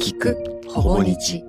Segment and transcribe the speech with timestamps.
[0.00, 1.44] 聞くほぼ日。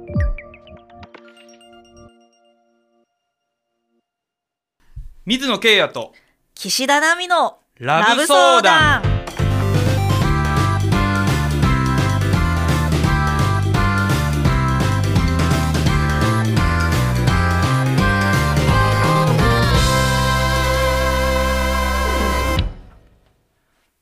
[5.25, 6.12] 水野圭也と
[6.53, 9.03] 岸田奈美のラブ相談。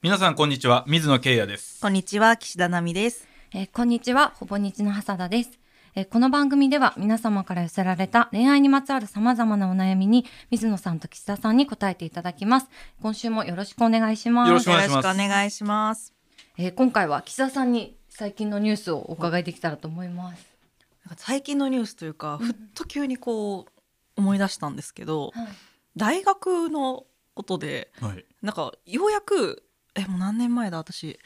[0.02, 0.86] 皆さんこんにちは。
[0.88, 1.80] 水野圭也です。
[1.82, 2.36] こんにちは。
[2.36, 5.52] 岸田奈美ですえーこんにちは、ほぼ日の hasada です。
[5.96, 12.68] えーこの番組では皆様から寄せられた恋愛にまつわる様々なお悩みに水野さんと岸田さんに答えていただきます。
[13.02, 14.50] 今週もよろしくお願いします。
[14.50, 16.14] よろしくお願いしますよろしくお願いします
[16.58, 20.46] えー今回は岸田さんに最近のニュースをお伺いできたらと思います。
[21.06, 23.72] なんか最近のニュースというかふっと急にこう
[24.18, 25.48] 思い出したんですけど、はい
[25.98, 29.64] 大学のことではいなんかようやく
[29.96, 31.20] えもう何年前だ私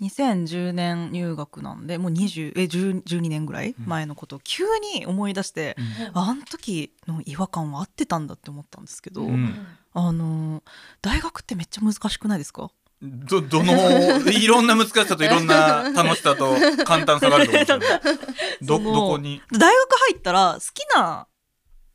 [0.00, 4.36] 2010年入学なんでもう20え10 12年ぐらい前のこと。
[4.36, 5.76] を急に思い出して、
[6.14, 9.66] ああの時の違和感は合ってたんだって思ったんですけど、うん。
[9.94, 10.62] あの
[11.02, 12.70] 大学ってめっちゃ難しくないですか？
[13.02, 13.72] どどの
[14.30, 17.86] いろんな難しさといろんな楽しさと簡単さがあると思うんですよね。
[18.62, 19.40] どこに？
[19.52, 21.26] 大学入ったら好きな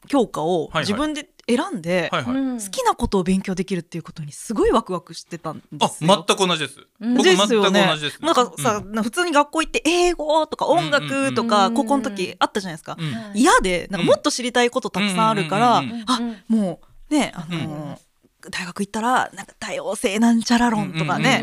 [0.07, 2.59] 教科を自分で選んで、はいはい、うん。
[2.61, 6.25] 好きなことを勉強できるっていうことにすごいワクワクしてたんであすよ。
[6.27, 6.79] 全く同じです。
[6.99, 7.13] うん。
[7.15, 7.87] 僕全くですよね。
[7.89, 8.21] 同じです。
[8.21, 12.97] なんかさ、うんな普通に学校行って英語とか音楽とかうん高校の時あったじゃないですか。
[12.97, 13.63] うん。
[13.63, 17.99] でなんかもっと知りたいことたくさんあるから、うんうんうんうんあもうねあのー
[18.49, 21.41] 大学行ったらなんか多様性なんちゃら論とかね、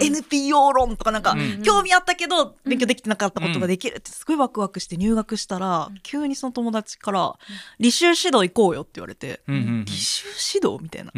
[0.00, 7.34] NPO 論とかなんか、うん興味あったけど勉強できてなかったことができるってすごいワクワクして入学したら、急にその友達から
[7.80, 10.26] 「履修指導行こうよ」って言われてうんうんうん「履修
[10.58, 11.12] 指導?」みたいな。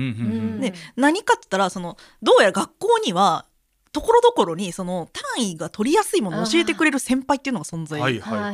[0.96, 3.46] 何かって言ったらそのどうやら学校には
[3.94, 8.00] ところどころにその単位が取りやすいものを教えてくれる先輩っていうのが存在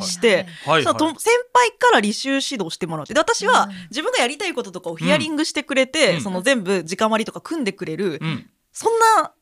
[0.02, 1.14] してはいそのとはい。
[1.19, 3.70] 先輩から履修指導してもらってで私はうん。
[3.91, 6.20] 自分がやりたいこととかをヒアリングしてくれて、うん。
[6.20, 8.50] その全部直割りとか組んでくれる、うん。
[8.70, 9.32] そんな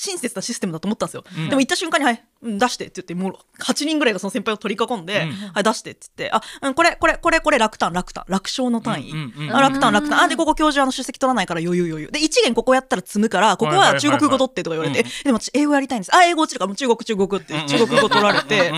[0.00, 1.48] 親切なシステムだと思ったんですよ、うん。
[1.50, 5.30] でも行った瞬間に「はい、うん出して」って言ってもう8人ぐらいがその先輩を取り囲んで「うん。
[5.52, 9.48] はい出して」って言って「あ、うん、これこれこれこれ楽単楽単楽勝の単位」うんうん。
[9.48, 10.24] うんあ楽単楽単うん。
[10.24, 12.10] あでここ教授あの出席取らないから余裕余裕。
[12.10, 16.14] で一元ここやったら積むからここは中国語取ってとか言われて、はいでも私英語やりたいんです。
[16.14, 18.72] あ英語落ちるからもう中国中国って中国語取られて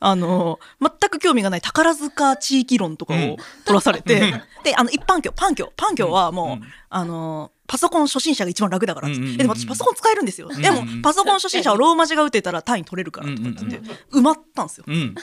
[0.00, 3.16] あの全く興味がない宝塚地域論とかを
[3.64, 6.62] 取らされて、であの一般教パン教パン教はもう、うん。
[6.88, 9.08] あのパソコン初心者が一番楽だから。
[9.08, 13.82] っうんうんでも私パソコン使えるんですよ、んでもパソコン初心者はローマ字が打てたら単位取れるからとか言って、うんうん
[14.12, 14.84] 埋まったんですよ。
[14.86, 15.14] うん。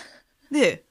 [0.52, 0.86] で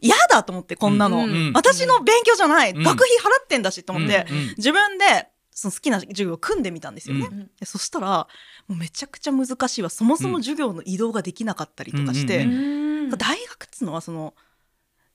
[0.00, 2.82] 嫌だと思ってこんなの、うん私の勉強じゃない、うん。
[2.82, 7.50] 学費払ってんだしと思って、うんうん自分でその好きな授業を組んでみたんですよね、うん。
[7.58, 8.26] でそしたら
[8.68, 9.90] もうめちゃくちゃ難しいわ。
[9.90, 13.10] そもそも授業の移動ができなかったりとかして、うんうん。
[13.10, 14.34] 大学っつうのはその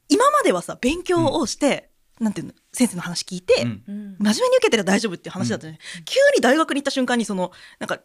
[0.09, 1.86] 今まではさ勉強をして、
[2.19, 3.83] なんていうの先生の話聞いて、うん。
[3.87, 7.99] うん真面目に受けてれば大丈夫っていう話だったじゃない、急に大学に行った瞬間にそのなんか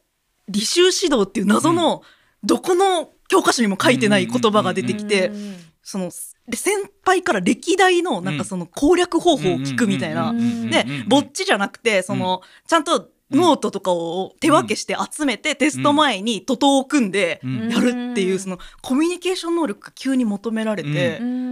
[0.51, 2.03] 履修指導っていう謎の、
[2.43, 6.13] どこの教科書にも書いてない言葉が出てきて、うんその
[6.49, 17.69] で先輩から歴代のなんかその攻略方法を聞くみたいな、うんうんうんうんでぼっちじゃなくてその、ちゃんとノートとかを手分けして集めて、テスト前に徒党を組んでうん。
[17.71, 21.52] やるっていう、そのコミュニケーション能力が急に求められて、うん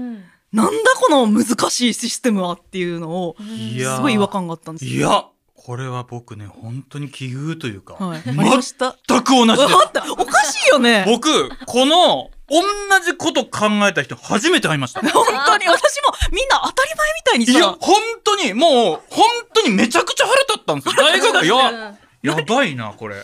[0.52, 3.96] なんだこの難しいシステムはっていうのをいやー。
[3.96, 4.92] すごい違和感があったんですよ。
[4.92, 5.24] いや
[5.54, 8.22] これは僕ね本当に奇遇というか、はい。
[8.22, 10.12] 全く同じですあった。
[10.12, 11.04] おかしいよね。
[11.06, 11.28] 僕
[11.66, 12.60] この同
[13.04, 15.00] じこと考えた人初めて会いました。
[15.06, 15.66] 本当に。
[15.68, 20.94] 私もみんな当たり前みたいにいやさ、本当にもう本当にめちゃくちゃ腹立ったんですよ。
[21.04, 23.16] 大学いややばいなこれ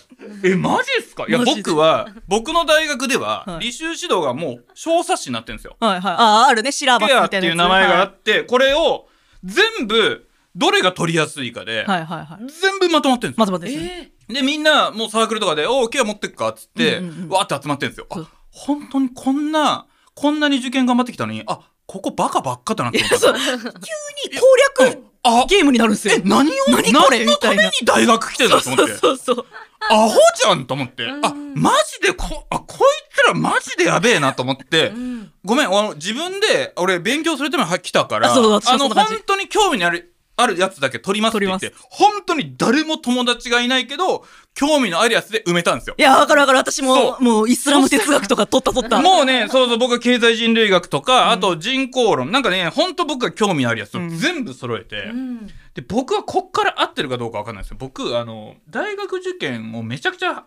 [0.42, 1.26] えマジっすか？
[1.28, 6.12] いやマジで僕は僕の大学でははい履修指導がもう小冊子になってるんですよはいはい。
[6.14, 7.56] ああ、あるね、シラバスケアっみたいなやつ。
[7.56, 9.08] ていう名前があはってこれを
[9.44, 12.46] 全部どれが取りやすいかでいはいはいはい。
[12.50, 14.12] 全部まとまってるんですよまずまずですね。
[14.28, 18.06] で、みんな、もうサークルとかで、おう、ケア持ってくかっつって、うんうんうんわーって集まってるんですよ。
[18.10, 23.58] そうあ、本当にこんな、こんなに受験頑張ってきたのに、あ、ここバカばっかだなって思ったんですよ。
[23.60, 24.46] 急に攻
[24.82, 25.05] 略あ、
[25.48, 26.22] ゲームになるんですよえ、。
[26.24, 27.18] 何を、何これ？
[27.24, 28.96] 何のために大学来てんだと思って。
[28.96, 29.46] そうそうそう。
[29.90, 31.06] アホじゃんと思って。
[31.06, 44.24] あ、マジでこ、あ、こいつらマジでやべえなと思って、うんごめん、あの自分で、俺勉強するために来たから、あの、本当に興味のある、あるやつだけ取りますって言って、本当に誰も友達がいないけど、
[44.54, 46.02] 興味のあるやつで埋めたんですよい。
[46.02, 46.58] や、わかるわかる。
[46.58, 49.00] 私ももうイスラム哲学とか取った取った。
[49.02, 57.76] もうね、そうそう、僕は経済人類学とか、あと人口論、なんかね、本当僕が興味あるやつをうん全部揃えて、うんで、僕はこっから合ってるかどうかわかんないですよ。
[57.78, 60.44] 僕、あの、大学受験をめちゃくちゃ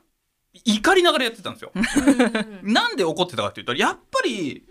[0.66, 1.72] 怒りながらやってたんですよ。
[2.64, 4.64] なんで怒ってたかって言ったら、やっぱぱり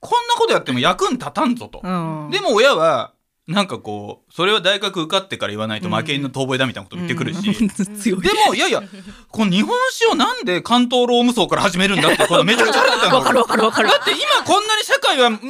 [0.00, 3.12] こんなことやっても役に立たんぞと、うんでも親は
[3.52, 8.82] なんかこうそれは大学受かってから言わないと負け犬の遠吠えだみたいなこと言ってくるし、でもいやいや
[9.28, 13.18] この日本史をなんで関東ローム層から始めるんだってこれめちゃくちゃ腹立ったの。
[13.18, 13.88] わかるわかるわかる。
[13.88, 15.42] だって今こんなに社会はんもう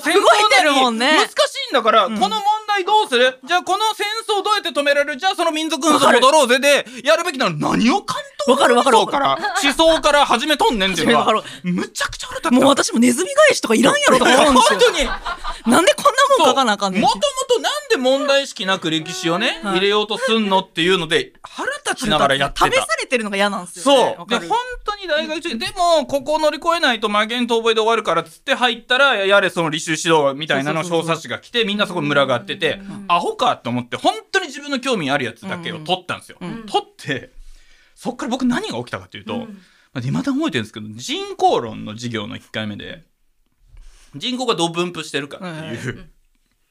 [0.00, 1.12] 戦争動いてるもんね。
[1.16, 1.32] 難し
[1.70, 2.18] いんだから、うん。
[2.18, 3.38] この問題どうする？
[3.44, 5.16] じゃあこの戦争どうやって止められる？
[5.18, 8.16] じゃあその民族紛争戻ろうぜでやるべきなの何を関
[8.46, 8.96] わかるわかる。
[8.98, 12.54] 東から思想から始めとんねんっていうのはむちゃくちゃ腹立った。
[12.54, 14.80] もう私もネズミ返しとかいらんやろとか思うんですよ。
[14.80, 15.72] 本当に。
[15.72, 16.04] なんでこん
[16.38, 19.74] なもん書かなあかんねんもともとなんで問題意識なく歴史をね、はい。
[19.76, 22.66] 入れようとすんのっていうので腹立ちながらやってた。
[22.66, 23.96] 試されてるのが嫌なんですよそう。
[23.96, 24.16] ね。
[24.18, 24.42] わかる。
[24.42, 31.14] で本当に大学中でもここを乗り越えないと負けん遠吠えで終わるからっつって入ったらやれその履修指導みたいなのそうそうそうそう。
[31.14, 32.63] 小冊子が来てみんなそこに群がってて、
[33.08, 36.38] アホかと思って本当に自分の興味あるやつだけを取ったんですよ。
[36.40, 36.66] うん。
[36.66, 37.30] 取って
[37.94, 39.40] そっから僕何が起きたかというと、うん。
[39.40, 39.46] ま
[39.94, 43.04] あ未だ覚えてるんですけど人口論の授業の1回目で
[44.14, 46.08] 人口がどう分布してるかっていう、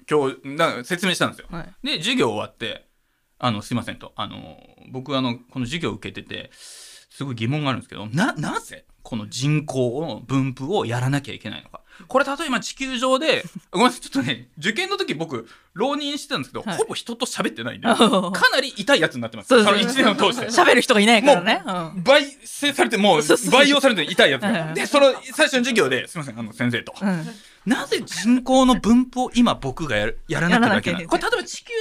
[0.10, 1.48] 今日な説明したんですよ。
[1.52, 1.74] はい。
[1.84, 2.88] で授業終わって
[3.40, 4.58] 「あのすいません」と「あの
[4.92, 11.82] 僕あのこの授業を受けててすごい疑問があるんですけどななぜこの人口の分布をやらなきゃいけないのか。
[12.08, 16.78] これ例えば地球上で ごめんなさいちょっとね受験の時僕浪人してたんですけど、はい。
[16.78, 19.50] ほぼ人と喋ってないんであかなり痛いやつになってます。
[19.50, 20.48] その1年を通して。
[20.48, 21.62] 喋る人がいないからね。
[21.66, 22.04] うん。
[22.04, 23.22] 培成されてもう
[23.52, 24.76] 培養されて痛いやつ。
[24.76, 27.28] でその最初の授業ですいませんあの先生と、うん。
[27.66, 31.74] なぜ人口の分布を今僕がやるやらなきゃいけないなこれ例えば地球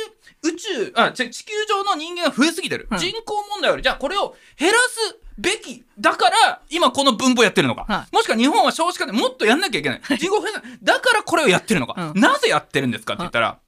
[0.44, 2.98] 宇宙あち地球上の人間が増えすぎてる、うん。
[2.98, 5.84] 人口問題あるじゃあこれを減らすべき。
[5.98, 10.00] だから今この分布をやってるのか、はもしくは日本は少子化でもっとやんなきゃいけない。
[10.18, 10.62] 人口増えない。
[10.82, 13.58] だからこれをやってるのか、うんなぜやってるんですかって言ったら、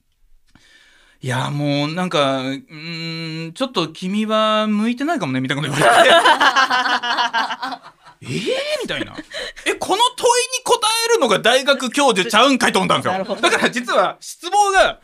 [1.20, 6.14] いやもうなんかうーんちょっと君は向いてないかもねみたいなこと言われて。
[8.22, 8.40] えー、
[8.82, 9.14] みたいな。
[9.66, 13.37] えこの問いに答えるのが大学教授ちゃうんかいと思ったんですよ。
[13.40, 15.00] だから実は失望が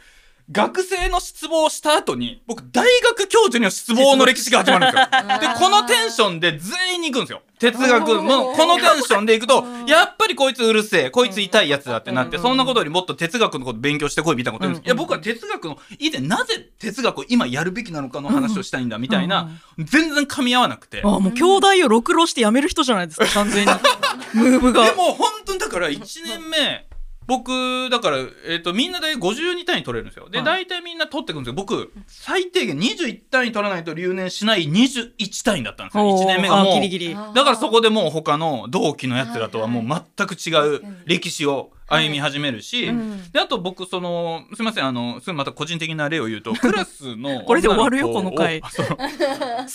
[0.52, 5.06] 学生の失望をした後に僕大学教授には失望の歴史が始まるんですよ。
[5.40, 7.42] でこのテンションで全員に行くんですよ。
[7.60, 21.02] 哲学のこのテンションで行くとやっぱりこいつうるせえこいつ痛いやつだってなってそんなことよりもっと哲学のこと勉強してこいみたいなこと言うんですいや僕は哲学の以前なぜ哲学を今やるべきなのかの話をしたいんだみたいな全然噛み合わなくて。
[21.04, 23.72] あもう兄弟をろくろしてやめる人じゃないですか完全に。
[24.32, 24.86] ムーブが。
[24.86, 26.86] でも本当にだから1年目
[27.30, 28.16] 僕だから、
[28.48, 30.28] えっとみんなで52単位取れるんですよ。
[30.28, 30.44] で、はい。
[30.44, 31.54] 大体みんな取ってくるんですよ。
[31.54, 36.02] 僕最低限21単位取らないと留年しない21単位だったんですよ。
[36.02, 36.74] 1年目があもう。
[36.74, 37.14] ギリギリ。
[37.14, 43.30] だからそこでもう他の同期のやつらとはもう全く違う歴史を歩み始めるし、うん。
[43.32, 48.60] であと僕そのすみませんあのまた個人的な例を言うとクラスの これで終わるよこの回。
[48.62, 48.68] 好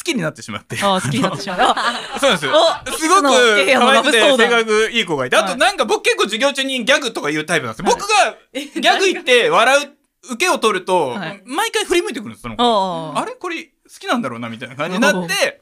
[0.04, 0.78] きになってしまって。
[0.82, 1.58] あ好きになってしまう。
[1.60, 7.94] あ そうですすごく可愛くて性格いい子がいてあとなんか僕結構授業中にギャグとか言うタイプなんですよ。
[7.94, 9.92] 僕がギャグ言って笑う
[10.34, 11.42] 受けを取るとはい。
[11.46, 12.64] 毎回振り向いてくるんですその子。
[12.64, 13.34] ああれ？
[13.34, 13.70] これ好
[14.00, 15.62] きなんだろうなみたいな感じになって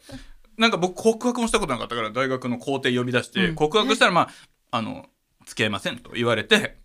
[0.57, 3.56] なんか僕告白もしたことなかったから大学の校庭呼び出してうん。
[3.56, 5.06] 告白したらまああの
[5.45, 6.78] 付き合いませんと言われて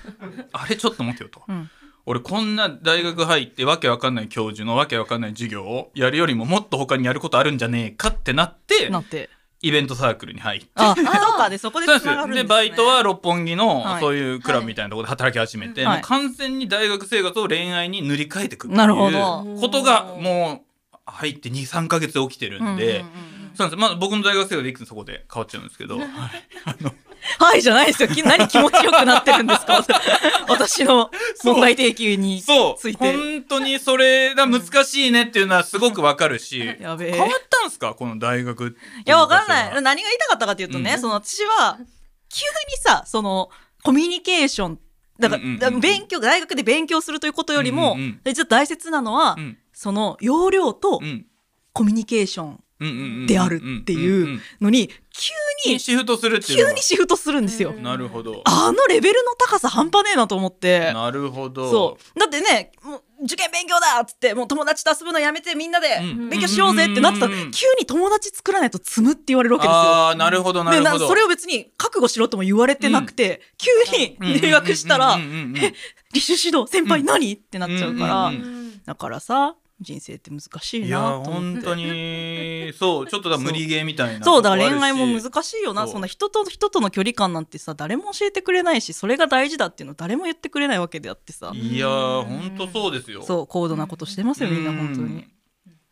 [0.52, 1.42] あれちょっと待ってよと。
[1.46, 1.70] うん。
[2.08, 9.28] 俺こんな大学入ってわけわかんない教授のわけわかんない授業をやるよりももっと他にやることあるんじゃねえかってなってなって。
[9.62, 10.68] イベントサークルに入って。
[10.74, 11.50] あそうか。
[11.50, 14.00] でそこでがるんです、ね、でバイトは六本木のはい。
[14.00, 16.02] そういうクラブみたいなところで働き始めて、はい。
[16.02, 19.44] 完全に大学生活を恋愛に塗り替えていくっていなるほど。
[19.56, 23.80] うことがもう入って23か月で起きてるんで、うんうんうんそうなんです。
[23.80, 26.08] まあ僕の大学生活で一気にそこで変わっちゃうんですけど、 はい
[27.38, 28.08] はいじゃないですよ。
[28.08, 29.84] き 何気持ちよくなってるんですか？
[30.48, 31.10] 私の
[31.44, 33.12] 問題提起にそうついて。
[33.12, 36.58] 本当にそれが難しいねっていうのはすごくわかるし。
[36.80, 37.12] やべえ。
[37.12, 37.94] 変わったんすか？
[37.94, 39.82] この大学いやわかんない。
[39.82, 41.00] 何が言いたかったかっていうとね、うん。
[41.00, 41.86] その私は急に
[42.82, 43.50] さその
[43.82, 44.78] コミュニケーション
[45.18, 49.58] だから、うんうんうんだから勉強大学で勉強するということよりも、うんうんうん実は大切なのは、うん。
[49.72, 51.26] その要領とうん。
[51.72, 57.70] コミュニケーションであるっていうのに急にシフトするって急にシフトするんですよ。
[57.70, 57.82] うん。
[57.82, 58.42] なるほど。
[58.44, 60.92] あのレベルの高さ半端ねえなと思って。
[60.92, 61.70] なるほど。
[61.70, 62.18] そう。
[62.18, 66.28] だってねもう受験勉強だっつってもう友達と遊ぶのやめてみんなでうん。
[66.28, 67.26] 勉強しようぜってなってた。
[67.26, 67.50] らうんうんうん。
[67.50, 69.80] 急に友達作らないと積むって言われるわけですよ。
[69.80, 71.04] ああなるほどなるでほど。
[71.04, 75.74] なそれを別に覚悟しろとも言われてなくて、急に 入学したらうんうんうんうんうん え
[76.14, 78.82] 履修指導先輩何、ってなっちゃうから、うんうんうん。
[78.84, 81.38] だからさ人生って難しいいやなと思って。
[81.38, 82.72] 本当に。
[82.78, 85.86] そうちょっとだ無理ゲーみたいなそうだ恋愛も難しいよな。
[85.86, 91.52] そんな人と人との距離感なんてさ誰も教えてくれないしそれが大事だっていうの誰も言ってくれないわけであってさ。
[91.54, 93.22] いやー本当そうですよ。
[93.22, 95.24] そう高度なことしてますよみんなうん本当に。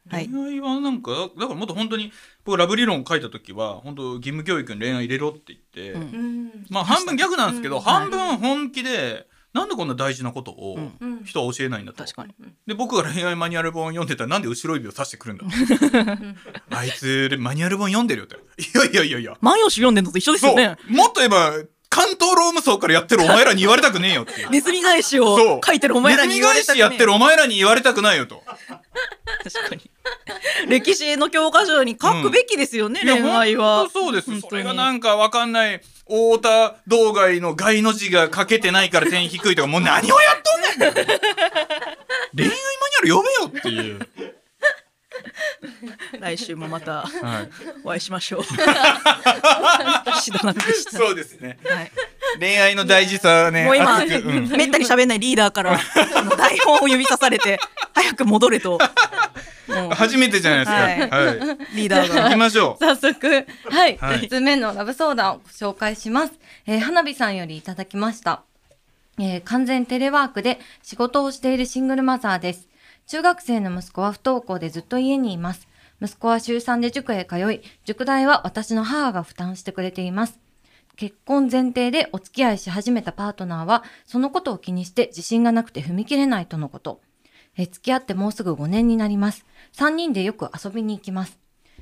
[0.08, 0.28] はい。
[0.28, 2.10] 恋愛はなんかだからもっと本当に
[2.44, 6.00] 僕ラブ理論を書いた時は本当義務教育に恋愛入れろって言って、うん。
[6.00, 6.66] うん。
[6.70, 7.82] まあ半分逆なんですけど、うん。
[7.82, 10.78] 半分本気でなんでこんな大事なことを
[11.24, 12.34] 人は教えないんだと、確かに。
[12.66, 15.44] で僕が恋愛マニュアル本を読んでたらなんで後ろ指を指してくるんだ
[16.70, 18.36] あいつマニュアル本読んでるよって。
[18.60, 19.36] いやいやいやいや。
[19.40, 20.76] 万葉集読んでんのと一緒ですよね。
[20.88, 21.52] もっと言えば
[21.94, 24.50] 関東ローム層からやってるお前らに言われたくねえよっていう。
[24.50, 28.42] ネズミ返しを書いてるお前らにネズミ言われたくね返しやってるお前らに言われたくないよと。
[29.44, 29.90] 確かに。
[30.66, 33.82] 歴史の教科書に書くべきですよね、いや恋愛は。
[33.82, 34.40] 本当そうです。
[34.40, 35.80] それがなんかわかんない。
[36.06, 41.14] 太田道外の外の字が書けてないから点低いとかもう何をやっとんねん恋愛マ
[42.34, 42.50] ニュ
[42.98, 44.00] アル読めよっていう、
[46.18, 47.08] 来週もまたは
[47.42, 47.48] い、
[47.84, 48.44] お会いしましょう。
[50.90, 51.58] そうですね。
[51.64, 51.90] はい。
[52.38, 54.06] 恋愛の大事さはねもう今、め
[54.64, 55.78] ったに喋んないリーダーから
[56.36, 57.60] 台本を指さされて
[57.92, 58.78] 早く戻れと。
[59.90, 60.76] 初めてじゃないですか。
[60.76, 61.00] はい。
[61.00, 62.84] はい、リーダー行きがましょう。
[62.84, 64.20] 早速、はい、はい。
[64.20, 66.32] 3つ目のラブ相談をご紹介します。
[66.66, 68.42] えー花火さんよりいただきました。
[69.18, 72.68] えー完全テレワークで仕事をしているシングルマザーです。
[73.06, 75.68] 中学生の息子は不登校でずっと家にいます。
[76.00, 80.40] 息子は週3で塾へ通い、塾代は私の母が負担してくれています。
[80.96, 87.00] 結婚前提でお付き合いし始めたパートナーは、そのことを気にして自信がなくて踏み切れないとのこと。
[87.56, 89.44] え付き合ってもうすぐ5年になります。
[89.74, 91.38] 3人でよく遊びに行きます。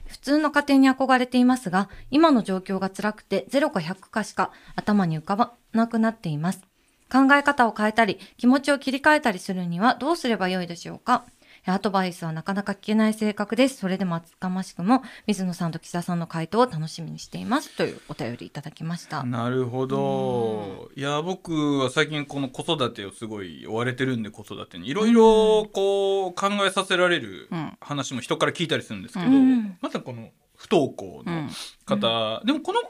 [0.06, 6.71] 普通の家庭に憧れていますが、今の状況が辛くて0か100かしか頭に浮かばなくなっています。
[7.12, 11.24] 考え方を変えたり、気持ちを切り替えたりするにはどうすればよいでしょうか？
[11.64, 13.76] アドバイスはなかなか聞けない性格です。
[13.76, 17.76] それでも厚かましくも、水野さんと岸田さんの回答を楽しみにしています。
[17.76, 19.22] というお便りいただきました。
[19.22, 20.90] なるほど。
[20.96, 24.88] いや僕は最近この子育てをすごい追われてるんで子育てに。
[24.88, 27.76] いろいろこう考えさせられるうん。
[27.80, 29.78] 話も人から聞いたりするんですけど、うん。
[29.80, 31.48] まずこの不登校の
[31.84, 32.88] 方、でもこのか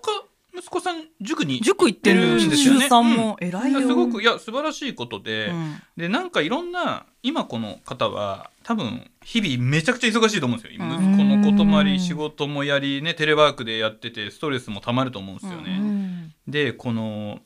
[0.54, 2.82] 息子さん塾に塾行ってるんですよね。
[2.82, 5.82] 週三も偉いよ、うんすごくいや素晴らしいことで、うん。
[5.96, 11.14] でなんかいろんな今この方は多分日々めちゃくちゃ忙しいと思うんですよ、うん。
[11.14, 15.78] 息子のこともあり仕事もやりねテレワークでやっててストレスもたまると思うんですよね。
[15.80, 16.34] うん。
[16.46, 17.40] でこの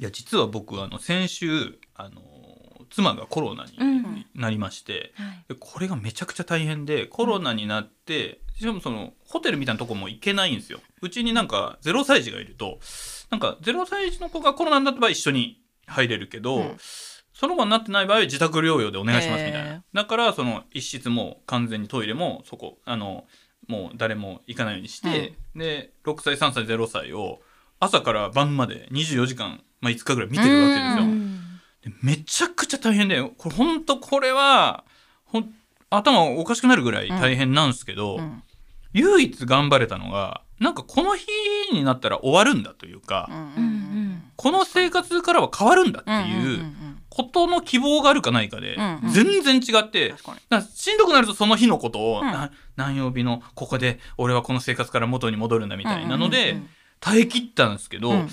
[0.00, 2.20] いや実は僕あの先週あの
[2.92, 4.02] 妻がコロナうん。
[4.14, 5.44] になりまして、はい。
[5.48, 10.80] でこれがめちゃくちゃ大変でコロナになってしかもそのホテルみたいなとこも行けないんですよ。
[11.00, 12.78] うちになんか0歳児がいると
[13.30, 16.76] なんか0歳児の子がコロナになった場合一緒に入れるけど、うん。
[17.32, 23.24] その子になってない場合は自宅療養でお願いしますみたいな、だからその一室も完全にトイレもそこあの
[23.66, 27.40] もう誰も行かないようにして、で6歳3歳0歳を
[27.80, 31.31] 朝から晩まで24時間、まあ、5日ぐらい見てるわけですよ。
[32.02, 34.84] めちゃくちゃ大変でこれ本当これは
[35.24, 35.52] ほん
[35.90, 38.42] 頭おかしくなるぐらい大変なんですけど、うん。
[38.94, 41.26] 唯一頑張れたのがなんかこの日
[41.72, 43.82] になったら終わるんだというか、うんうん
[44.34, 46.98] この生活からは変わるんだってうんうんいううん。
[47.10, 50.14] ことの希望があるかないかでうんうん全然違って、
[50.74, 52.26] しんどくなるとその日のことを、うん。
[52.26, 56.68] な何曜日のここで俺はこの生活から元に戻るんだみたいなので、うんうんうん。
[57.00, 58.28] 耐え切ったんですけど、うん。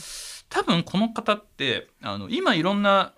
[0.49, 3.13] 多分この方ってあの今いろんな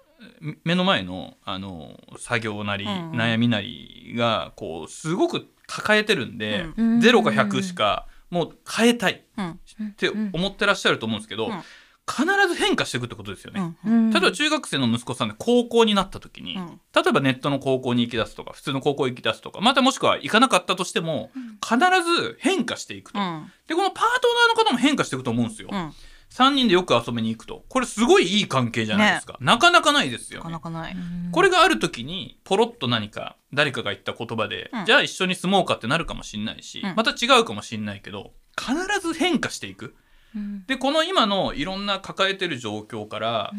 [0.64, 7.00] 目の前のあの作業なり、悩みなりがこうすごく抱えてるんで、うん。
[7.00, 9.50] 0か100しかもう変えたいうん。
[9.52, 11.62] って思ってらっしゃると思うんですけど、うん。
[12.10, 13.76] 必ず変化していくってことですよね。
[13.86, 16.82] 例えば中学生の息子さんで高校になった時に、うん。
[16.94, 21.32] 例えばネットの高校に行き出すとか普通の高校行き出すとかまたもしくは行かなかったとしても
[21.64, 23.52] 必ず変化していくと、うん。
[23.68, 25.94] でこのパートナーの方も変化していくと思うんですよ、うん
[26.32, 27.66] 3人でよく遊びに行くと。
[27.68, 30.96] これすごいいい関係じゃないですか、なかなかないですよなかねなかない。
[31.32, 34.86] これがある時にポロッと何か誰かが言った言葉で、うん。
[34.86, 36.96] じゃあ一緒に住もうかってなるかもしんないし、うん。
[36.96, 38.74] また違うかもしんないけど必
[39.06, 39.96] ず変化していく。
[40.36, 40.66] うん。
[40.68, 43.52] でこの今のいろんな抱えてる状況から、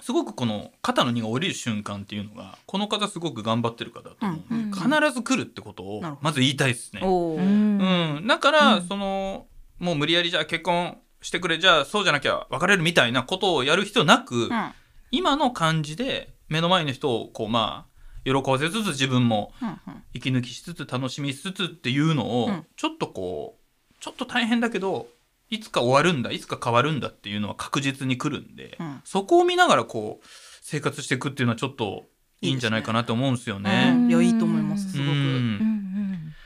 [0.00, 4.54] すごくこの肩の荷が下りる瞬間っていうのがこの方すごく頑張ってる方だと思う。
[4.54, 4.70] ん。
[4.70, 4.90] で、うん。
[4.90, 7.02] 必ず来るってことをまず言いたいですね。
[7.02, 8.88] うん、だから、うん。
[8.88, 9.46] その
[9.78, 14.72] もう無理やりじゃあ結婚してくれじゃあそうじゃなきゃ別れるみたいなことをやる必要なく、うん。
[15.10, 17.92] 今の感じで目の前の人をこうまあ
[18.24, 19.52] 喜ばせつつ自分も
[20.12, 22.66] 息抜きしつつ楽しみしつつっていうのを、うん。
[22.76, 25.06] ちょっとこうちょっと大変だけど
[25.48, 29.00] いつか終わるんだいつか変わるんだっていうのは確実に来るんで、うん。
[29.04, 30.26] そこを見ながらこう
[30.62, 32.06] 生活していくっていうのはちょっと
[32.40, 33.92] いいんじゃないかなと思うんですようね。
[33.92, 34.10] ん。
[34.10, 35.08] いやいいと思いますすごく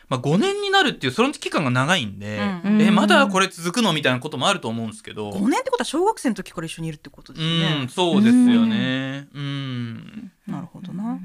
[0.08, 9.28] まあ、5年になるっていうその期間が長いんで、うんえまだこれ続くのみたいなこともあると思うんですけど、5年ってことは小学生の時から一緒にいるってことですようんねそうですよね。
[9.34, 10.32] うん。
[10.46, 11.18] なるほどな。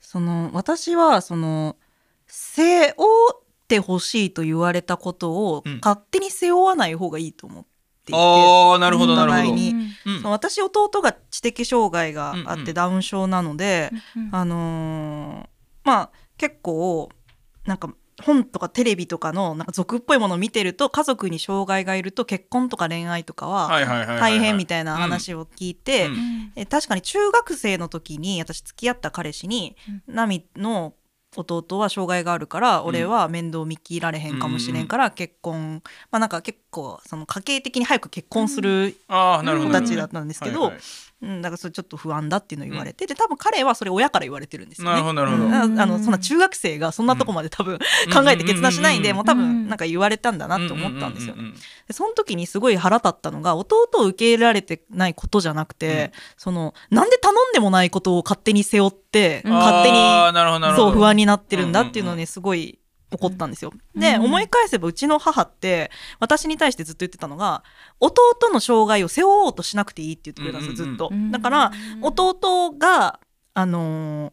[0.00, 1.76] その私はその
[2.26, 3.04] 背負
[3.34, 5.80] ってほしいと言われたことをうん。
[5.82, 7.64] 勝手に背負わない方がいいと思っ
[8.04, 9.52] ていて、ああなるほどおなるほど。
[9.52, 9.94] うん。
[10.18, 12.64] その私弟が知的障害があっうんうん。
[12.66, 14.28] てダウン症なので、うん。
[14.32, 15.48] あのー
[15.84, 17.08] まあ結構
[17.68, 23.68] なんか本とかテレビとかのなんか俗っぽいものを見てると家族に障害がいると結婚とか恋愛とかは
[24.18, 26.08] 大変みたいな話を聞いて、
[26.56, 29.76] え確かに中学生の時に私付き合った彼氏に
[30.08, 30.94] 「ナミの
[31.36, 40.72] 弟は障害があるから俺は面倒見切られへんかもしれんから結婚、まあなんか結構その家計的に早く結婚する子たちだったんですけど、
[41.20, 44.92] うん、だからそれちょっと不安だっていうのを言われて、で多分彼はそれ親から言われてるんですよね。
[44.92, 45.44] なるほどなるほど。
[45.44, 45.80] うん。
[45.80, 47.78] ああのそんな中学生がそんなとこまで多分
[48.12, 49.16] 考えて決断しないんで、うん。
[49.16, 49.38] もう多うん。
[49.38, 51.52] 分なんか言われたんだなって思ったんですよね。
[51.88, 59.96] でその時にすごい腹立ったのが弟を受け入れられてないことじゃなくて、そのなんで頼んでもないことを勝手に背負って、うん勝手に
[60.76, 62.77] そう不安になってるんだっていうのうんうんにすごい
[63.10, 63.72] 怒ったんですよ。
[63.94, 67.62] うんで思い返せばうちの母って私に対してずっと言ってたのが
[68.00, 71.08] 弟の障害を背負おうとしなくていいって言ってくれたんですよずっと。
[71.10, 71.72] うんだから
[72.02, 73.20] 弟が
[73.54, 74.32] あのー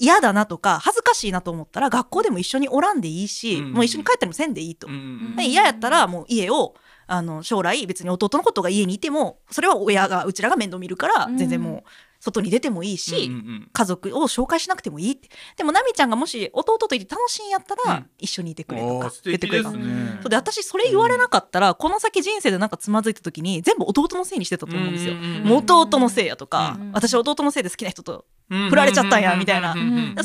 [0.00, 4.86] 嫌だなとか恥ずかしいなと思ったら学校でも一緒におらんでいいし、うんもう一緒に帰ったりもせんでいいと。
[4.86, 4.96] うんう
[5.32, 6.76] んで嫌やったらもう家を
[7.08, 11.82] あの将来別に弟のことが家にいてもそれは親がうちらが面倒見るからうん全然もう
[12.20, 15.12] 外に出てもいいし、うんうん家族を紹介しなくてもいい。
[15.12, 18.06] ってでも奈美ちゃんがもし弟といて楽しいんやったら、うん。
[18.18, 25.14] 一緒にいてくうんれとかおー素敵言ってくれたのですねで私それ言われなかったら、この先人生でなんかつまずいた時に全部弟のせいにしてたと思うんですよ。
[25.14, 29.74] もう弟のせいやとか、うん私弟のせいで好きな人と振振られちゃったんやみたいな。
[29.74, 30.22] それが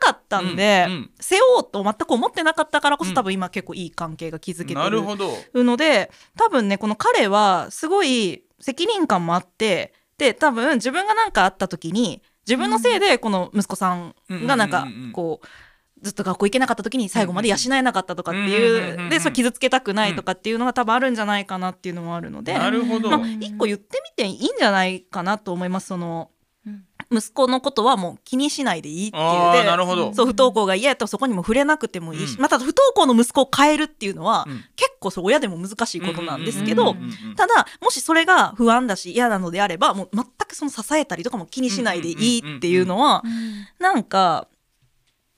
[0.00, 0.86] かったんで、
[1.20, 5.34] 背負おうと全く思ってなかったからこそ多分今結構いい関係が築けてるなるほど。
[5.54, 15.46] ので多分ねこの彼はすごい責任感もあってで多分自分が何かあった時に自分のせいでこの息子さんがなんかこう
[16.04, 23.10] ずっと学校行けなかった時に最後まで養えなかったとかっていうでそれ傷つけたくないとかっていうのが多分あるんじゃないかなっていうのもあるので、なるほど。
[23.10, 26.33] まあ、一個言ってみていいんじゃないかなと思いますそのうん
[27.16, 29.64] 息子のことはもう気にしないでいいっていう。
[29.64, 30.14] なるほど。
[30.14, 32.42] そう不登校が嫌やったらそこにも触れなくてもいいし、うん。
[32.42, 34.64] また不登校の息子を変えるっていうのは、うん。
[34.76, 36.96] 結構そう親でも難しいことなんですけど
[37.36, 43.22] ただもしそれが不安だし嫌なのであればもう全くその支えたりとかも気にしないでいいっていうのは
[43.78, 44.48] なんか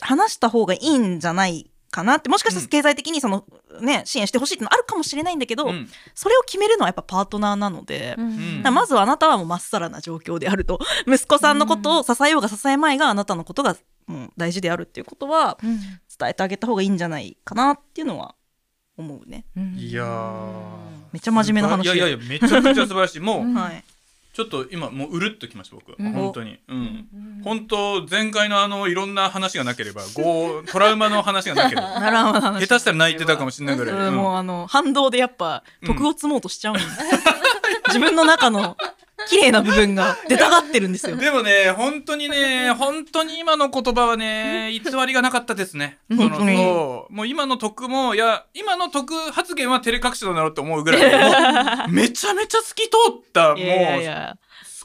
[0.00, 3.44] 話した方がいいんじゃないかなってもしかしたら経済的にその、
[3.80, 5.88] ね、支援してほしいってのあるかもしれないんだけど、うん。
[6.14, 8.14] それを決めるのはやっぱパートナーなので。
[8.18, 8.62] うん。
[8.62, 10.78] まずはあなたはもうまっさらな状況であると。
[11.08, 15.78] 息子さんのことを支えようが支えまいがあなたのことがもう大事であるっていうことはうん。
[15.78, 18.34] 伝えてあげた方がいいんじゃないかなっていうのは
[18.98, 19.46] 思うね。
[19.56, 20.66] うんいやー。
[21.12, 21.84] めっちゃ真面目な話。
[21.86, 23.20] いやいやいやめちゃくちゃ素晴らしい。
[23.20, 23.54] もう、うん。
[23.54, 23.82] はい
[24.36, 26.12] ちょっと今もううるっときました僕、うん。
[26.12, 26.58] 本当に。
[26.68, 26.80] うん、う
[27.40, 27.40] ん。
[27.42, 31.88] 本当前回のあのいろんな話がなければゴー トラウマの話がなければ
[32.60, 34.06] 下手したら泣いてたかもしれないぐらい、うん。
[34.08, 34.14] うん。
[34.14, 36.88] もうあの反動でやっぱ徳を積もうとしちゃうんです、
[37.86, 38.76] 自分の中の
[39.26, 41.16] 綺麗な部分が出たがってるんですよ。
[41.18, 45.98] でもね本当にね本当に今の言葉はね偽りがなかったですね。
[46.10, 47.12] その本当にそう。
[47.12, 53.56] もう今の徳もいや今の徳発言は照れ隠しだなって思うぐらい めちゃめちゃ透き通ったもう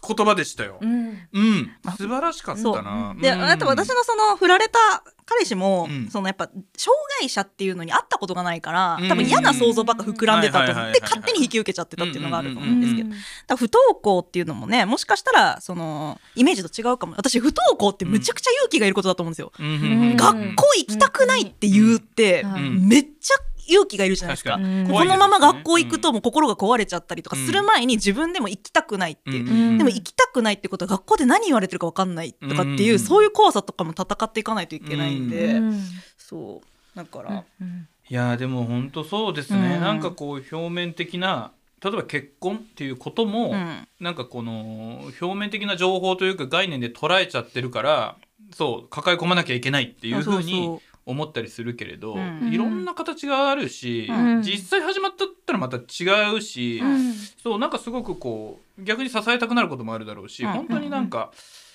[0.08, 0.80] 言葉でしたよ。
[0.82, 1.20] うん。
[1.32, 1.72] うん。
[1.98, 3.16] 素晴らしかったな。
[3.20, 3.36] で、う。
[3.36, 3.44] ん。
[3.44, 4.80] あと私のその振られた
[5.26, 6.10] 彼氏も、うん。
[6.10, 9.08] そのやっぱ障害者っていうのに会ったことがないからうん。
[9.08, 13.16] 多分嫌な想像ばっか膨らんでたと思って勝手に引き受けちゃってたっていうのがあると思うんですけど、うん
[13.48, 17.14] だ不登校っていうのもねもしかしたらそのイメージと違うかも。
[17.18, 22.88] 私不登校ってむちゃくちゃ勇気がいることだと思うんですよ、うん学校行きたくないって言うって、うん。
[22.88, 23.36] めっちゃ
[23.72, 24.56] 勇気がいるじゃないですか。
[24.56, 29.78] このまま学校行くうんともう心が壊れちゃったりとかする前に自分でも行きたくないっていう、うん。
[29.78, 33.00] でも行きたくないってことは学校で何言われてるか分かんないとかっていう、うん。
[33.00, 35.82] そういう怖さとかも戦っていかないといけないんで、うん。
[36.18, 36.98] そう。
[36.98, 37.88] だから、うん。
[38.10, 39.82] いやーでも本当そうですね、うん。
[39.82, 41.52] なんかこう表面的な
[41.84, 43.88] 例えば結婚っていうことも、うん。
[44.00, 48.16] なんかこの表面的な情報というか概念で捉えちゃってるから
[48.54, 52.50] そう抱え込まなきゃいけないっていうふうそうにそう思ったりするけれど、うん。
[52.52, 54.42] いろんな形があるし、うん。
[54.42, 57.14] 実際始まったらまた違うし、うん。
[57.42, 60.52] そうなんかすごくこう逆に支えたくなることもあるだろうし、うん。
[60.52, 61.32] 本当になんか、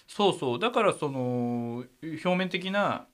[0.09, 3.07] そうそうだからその表面的な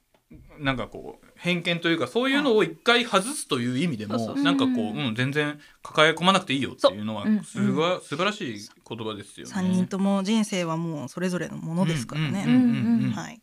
[0.59, 5.11] なんかこう偏見というかそういうのを一回外すという意味でも、そうそうなんかこう、うんう。
[5.11, 9.53] ん、全然抱え込まなくていいよっていうのはすごい素晴らしい言葉ですよね。
[9.53, 13.41] 3人とも人生はもうそれぞれのものですからね、うんうんうんうんはい、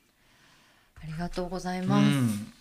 [1.03, 2.58] ありがとうございます。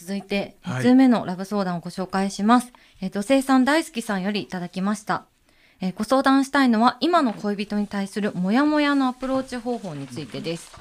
[0.00, 2.72] 続いてはい2通目のラブ相談をご紹介します。
[3.02, 5.26] えー女性さん大好きさんよりいただきました。
[5.82, 10.72] えーご相談したいのは今の恋人に対するモヤモヤのアプローチ方法についてです。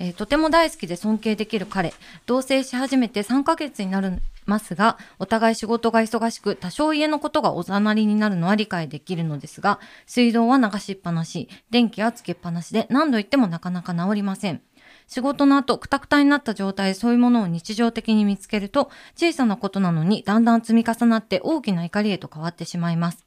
[0.00, 1.94] えーとても大好きで尊敬できる彼
[2.26, 4.08] 同棲し始めて3ヶ月になり
[4.46, 14.60] ますがお互い仕事が忙しく多少家のことがおざなりになるのは理解できるのですが水道は流しっぱなし電気はつけっぱなしで何度言ってもなかなか治りません
[15.06, 23.24] 仕事の後、くたくたになった状態そういうものを日常的に見つけると、小さなことなのにだんだん積み重なって大きな怒りへと変わってしまいます。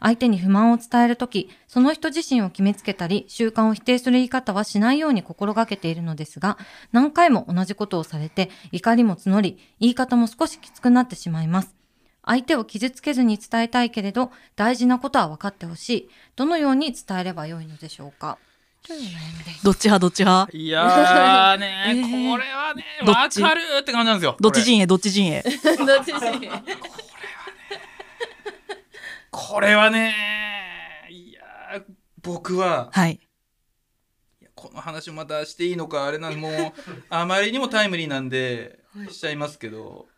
[0.00, 6.58] 相手に不満を伝えるとき、その人自身を決めつけたり、習慣を否定する言い方はしないように心がけているのですが、
[6.92, 11.74] 何回も同じことをされて、怒りも募り、言い方も少しきつくなってしまいます。
[12.22, 16.08] 相手を傷つけずに伝えたいけれど、大事なことは分かってほしい。
[16.36, 18.38] どのように伝えればよいのでしょうか？
[19.62, 19.98] どっち派？
[19.98, 20.56] どっち派？
[20.56, 22.30] いやーね、えー。
[22.30, 24.32] これはね、わかるって感じなんですよ。
[24.32, 24.86] これどっち陣営？
[24.86, 25.42] どっち陣営？
[25.42, 26.50] どっちに
[29.30, 30.14] これはね、
[31.08, 31.84] いやー
[32.22, 33.20] 僕は、はい。
[34.42, 36.52] いやこの話もまたしていいのかあれなんもう
[37.08, 40.08] あまりにもタイムリーなんでしちゃいますけど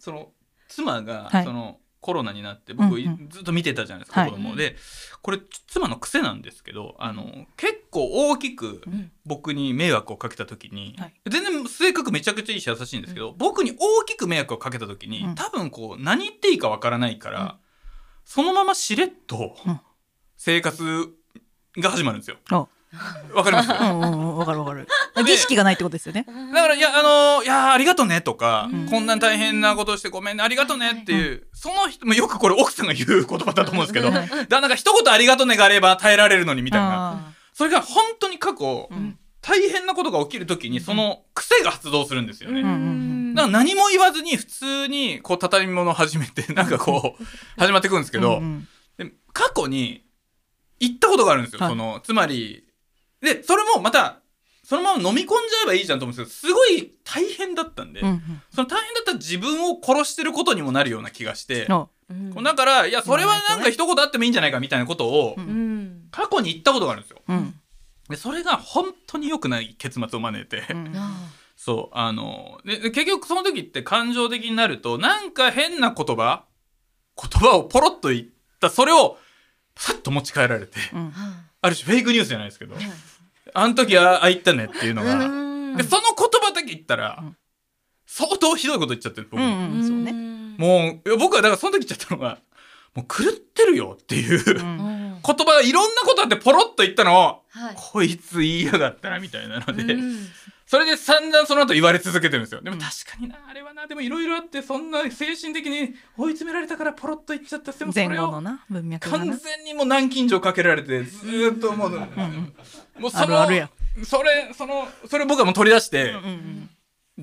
[0.00, 0.32] その
[0.66, 1.44] 妻が、はい。
[1.44, 3.28] そのコロナになって僕、うんうん。
[3.30, 4.30] ずっと見てたじゃないですか、はい。
[4.30, 4.56] 子供。
[4.56, 4.76] で
[5.22, 5.38] これ
[5.68, 9.10] 妻の癖なんですけどあの結構大きくうん。
[9.24, 11.14] 僕に迷惑をかけた時に、はい。
[11.30, 15.34] 全然性格めちゃくちゃいいし優しいんですけど、僕に大きく迷惑をかけた時に、うん。
[15.34, 17.58] 多分こう何言っていいかわからないから、
[18.26, 19.80] そのまましれっとうん。
[20.36, 21.08] 生活
[21.78, 22.36] が始まるんですよ。
[22.96, 23.70] あ わかります？
[23.70, 24.86] うんうんうんわかるわかる。
[25.24, 26.24] 儀式がないってことですよね。
[26.26, 28.86] だから、いや、あのいや、ありがとねとか、うん。
[28.88, 37.10] こんな大変なことしてごめんね、ありがとねっていう、その人、まあよくこれ奥さんが言う言葉だと思うんですけど、だからなん か一言ありがとねがあれば耐えられるのにみたいな。
[37.12, 39.18] あそれが本当に過去、うん。
[39.46, 42.62] 大変なことが起きるときに、その癖が発動するんですよね。
[42.62, 47.24] んうんだから何も言わずに普通にこう畳み物を始めて、 なんかこう、
[47.58, 48.66] 始まってくるんですけど、うん
[48.98, 49.08] うん。
[49.10, 50.02] で過去に
[50.80, 51.60] 行ったことがあるんですよ。
[51.60, 51.68] はい。
[51.68, 52.64] その、つまり、
[53.24, 54.20] で、それもまた、
[54.62, 58.42] そのまま飲み込んじゃえばいいじゃんと思うんですけど、すごい大変だったんで、うんうん。
[58.50, 65.36] その大変だった自分を殺してることにもなるような気がして、あうんだから、いや、それはなんか一言あってもいいんじゃないかみたいなことを
[66.10, 67.20] 過去に言ったことがあるんですよ。
[67.28, 67.54] うん。
[68.08, 70.92] で、それが本当に良くない結末を招いて、うん。
[70.96, 76.44] あそう、あの、で、で結局その時って感情的になると、なんか変な言葉
[77.16, 78.24] 言葉をポロッと言っ
[78.60, 79.18] た、それを、
[79.76, 81.12] さっと持ち帰られて、うん。
[81.60, 82.76] ある種フェイクニュースじゃないですけど、
[83.54, 85.76] あの時ああ言ったねっていうのが、うん。
[85.76, 87.36] で、その言葉だけ言ったら、うん。
[88.06, 89.40] 相当ひどいこと言っちゃってる、僕。
[89.40, 89.44] う。
[89.44, 90.12] んうんそうね。
[90.58, 92.38] もう、いや僕はだからその時言っちゃったのが、
[92.94, 97.74] もう狂ってるよっていう、う言ん葉がいろんなことあってポロッと言ったのを、はい。
[97.76, 100.26] こいつ言いやがったなみたいなので、うん
[100.74, 102.60] それで散々その後言われ続けてるんですよ。
[102.60, 107.70] でもうん確かにな、あれはな、でもいろいろあって、そんな精神的に追い詰められたからポロッと言っちゃった。
[107.70, 111.90] でもそ前れを後のな文脈が完な全にもう軟禁状かけられて、ずーっともう、
[112.98, 113.70] もうそのあるあるや
[114.02, 116.70] それ、その、それ僕はもう取り出してうん、うん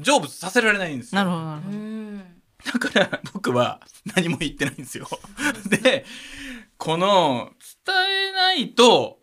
[0.01, 1.21] 成仏させられないんですよ。
[1.21, 2.23] なるほどなるほどうん
[2.63, 3.81] だから僕は
[4.15, 5.09] 何も言ってないんですよ。
[5.69, 6.05] で、
[6.77, 7.51] この、
[7.85, 7.95] 伝
[8.29, 9.19] えないと、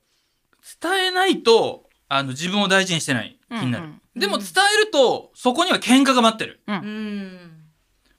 [0.83, 3.85] 伝えないと、あの、自分を大事にしてない気になる。
[3.87, 4.47] うんでも伝
[4.81, 6.61] えると、そこには喧嘩が待ってる。
[6.67, 7.65] うん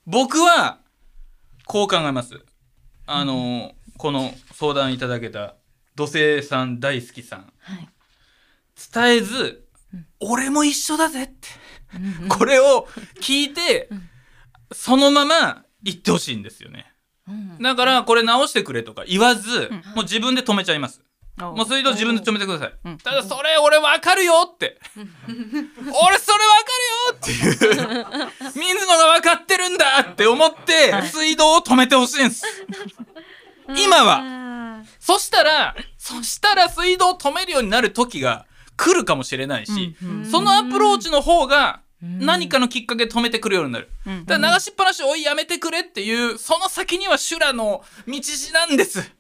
[0.06, 0.80] 僕は、
[1.66, 2.40] こう考えます。
[3.06, 5.56] あの、この相談いただけた、
[5.96, 7.40] 土星さん大好きさん。
[7.60, 7.90] はい
[8.94, 9.68] 伝えず、
[10.22, 11.34] 俺も一緒だぜって。
[12.22, 12.88] うん これを
[13.20, 13.90] 聞いて、
[14.72, 16.94] そのまま言ってほしいんですよね。
[17.28, 21.02] うんだから、これ直してくれとか言わず、うんもう自分で止めちゃいます。
[21.42, 22.74] あもう水道自分で止めてください。
[22.86, 24.78] うんただ、それ俺わかるよって。
[24.98, 28.54] 俺それわかるよっていう。
[28.56, 32.44] 水野がわかってるんだって思って、水道を止めてほしいんです。
[33.78, 34.84] 今は。
[35.00, 43.90] そしたら、そしたら水道を止めるようになる時が来るかもしれないし、うんうんそのアプローチの方がうん何かのきっかけで止めてくるようになる。
[44.06, 49.19] うんだから流しっぱなしおいやめてくれっていう、その先には修羅の道地なんです。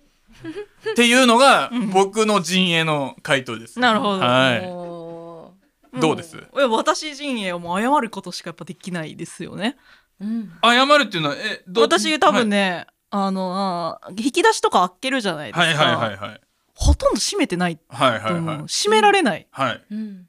[0.92, 3.80] っていうのが僕の陣営の回答です。
[3.80, 4.20] なるほど。
[4.20, 5.54] はお
[5.96, 6.00] い。
[6.00, 6.36] どうです？
[6.36, 9.78] もいや私陣営はもう謝ることしかやっぱできないですよね。
[10.22, 10.52] ーうん。
[10.64, 16.18] 謝るっていうのは、え、ど私多分ね、あのあ引き出しとか開けるじゃないですか、はい、はいはいはい。
[16.30, 16.42] はい。
[16.74, 18.58] ほとんど閉めてないとはいはいはい。
[18.68, 19.48] 閉められない。
[19.52, 19.84] はい。
[19.92, 20.28] うん。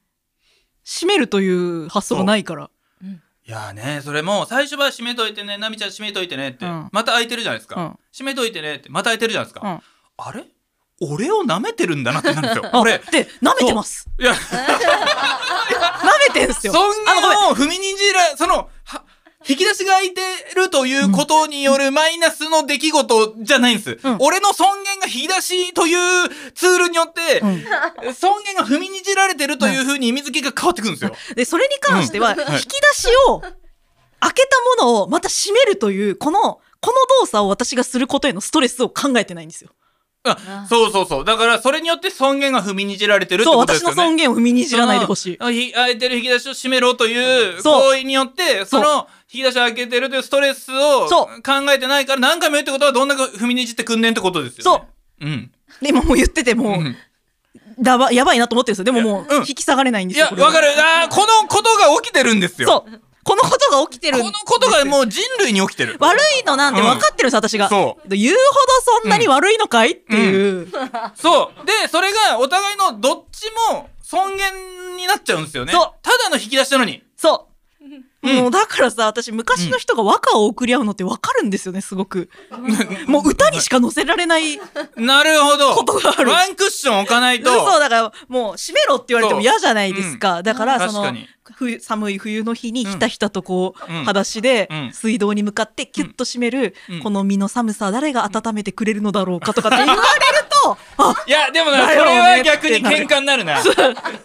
[0.84, 2.70] 閉めるという発想がないから。
[3.46, 6.88] いやーね、それも最初は閉めといてね、ナミちゃん閉めといてねって、うん。
[6.92, 7.80] また開いてるじゃないですか。
[7.80, 7.98] うん。
[8.12, 9.82] 閉めといてねって、また開いてるじゃないですか。
[10.20, 10.44] うんあれ？
[11.02, 12.70] 俺を舐めてるんだなってなるんですよ。
[12.72, 12.98] あ俺。
[13.10, 14.06] で舐めてます。
[14.18, 14.36] いや、 舐
[16.34, 16.74] めてんすよ。
[16.74, 19.02] 尊厳を踏みにじら、その、は、
[19.48, 20.20] 引き出しが開いて
[20.54, 23.98] るということによるマイナスの出来事じゃないんです。
[24.02, 24.16] うん。
[24.20, 27.46] 俺の尊厳が引き出しというツールによって、う
[28.10, 28.14] ん。
[28.14, 31.16] 尊厳が踏みにじられてるという風に意味付けが変わってくるんですよ。
[31.34, 39.70] で、それに関しては、引き出しを、開けたものをまた閉めるという、この、この動作を私がすることへのストレスを考えてないんですよ。
[40.22, 41.24] あそうそうそう。
[41.24, 45.36] だから、それによって尊厳が踏みにじられてるってそう、ことですよの尊厳を踏みにじらないでほしい。
[45.38, 54.62] そのひ開いてる引き出しを閉めろというそう行為によって、そそうの引き出しを開けてるというストレスをそ考えてないから何回も言うってことはどんな踏みにじってくんねんってことですよね。
[54.64, 54.84] そ
[55.22, 55.26] う。
[55.26, 55.50] うん。
[55.80, 56.96] で、今もう言っててもう、うん
[57.80, 58.84] だば、やばいなと思ってるんですよ。
[58.84, 60.26] でももう、うん引き下がれないんですよ。
[60.28, 60.68] これはわかる。
[60.76, 62.68] あー このことが起きてるんですよ。
[62.68, 63.00] そう。
[63.22, 65.96] このことが起きてるこのことがもう人類に起きてる。
[66.00, 67.68] 悪いのなんて分かってるんです、私が。
[67.68, 68.40] そう言うほ
[68.96, 70.68] どそんなに悪いのかいっていう。
[71.14, 71.66] そう。
[71.66, 75.72] で、それがお互いのどっちも尊厳になっちゃうんですよね。
[75.72, 77.02] そうただの引き出しなのに。
[77.16, 77.48] そ
[77.80, 77.84] う。
[77.84, 82.28] うんもうだからさ、私昔の人が和歌を送り合うのって分かるんですよね、すごく。
[83.06, 84.60] もう歌にしか載せられない。
[84.96, 85.74] なるほど。
[85.74, 87.50] ことがあるワンクッション置かないと。
[87.50, 90.42] そう、だからもう閉めろって言われても嫌じゃないですか。
[90.42, 91.28] だから、その確かに、
[91.60, 93.98] 冬寒い冬の日にひたひたとこう、うん。
[94.04, 94.92] 裸足でうん。
[94.92, 97.02] 水道に向かってキュッと閉める、うん。
[97.02, 100.04] この身の寒さ誰が温めてくれるのだろうかとかって言われる
[100.62, 103.60] と、 あ、いや、でもな、それは逆に喧嘩になるな。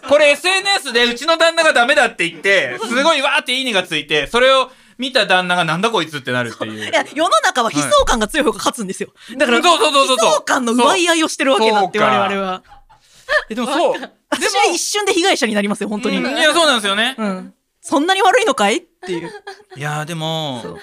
[0.08, 6.84] これ SNS でうちの旦那がダメだって言って、すごいわーっていいねがついて、それを見た旦那がなんだこいつってなるっていう。
[6.84, 6.92] い。
[6.92, 9.10] や、世の中は悲壮感が強い方が勝つんですよ。
[9.36, 12.62] だから、そうそうそうそう悲壮感の奪い合いをしてるわけだって、我々は。
[13.50, 14.10] えでもそう。
[14.30, 16.18] で私は一瞬で被害者になりますよ、本当に。
[16.18, 17.14] うんいや、そうなんですよね。
[17.18, 17.54] うん。
[17.80, 18.78] そんなに悪いのかい？
[18.78, 19.30] っていう。
[19.76, 20.78] いやーでも、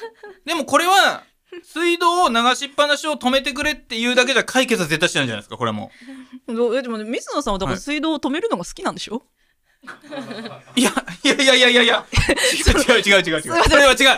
[0.45, 1.23] でもこれは、
[1.63, 5.91] 水道を流しっぱなしを止めてくれっていうだけじゃ解決は絶対してないじゃないですか、これはも
[6.47, 9.21] えでもね、水野さんはだから水道を止めるのが好きなんでしょ、う。
[10.75, 10.91] いや、
[11.23, 12.05] いやいやいやいやいや、
[12.89, 13.97] 違う違う違う違う違れは違う。
[13.97, 14.17] 違う。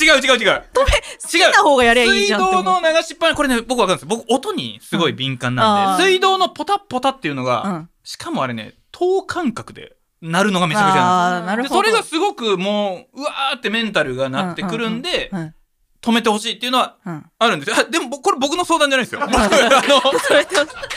[0.00, 0.62] 違う違う違う。
[0.72, 0.84] 止め、
[1.22, 2.62] 好きな方がやりゃいい水道。
[2.62, 4.06] の流しっぱなし、これね、僕わかるんです。
[4.06, 7.90] 僕、音にすごい敏感なんで、うん水道のポタポタっていうのが、うん。
[8.02, 11.82] しかもあれね、等間隔で鳴るのがめちゃくちゃなんあーなるほど。
[11.82, 15.54] ですそれがすごくもう、うわーってメンタルがなってくるんで、うん、
[16.02, 17.30] 止めてほしいっていうのはうん。
[17.38, 17.76] あるんですよ。
[17.78, 19.20] あでも、僕これ僕の相談じゃないですよ。
[19.24, 20.02] 僕、あの、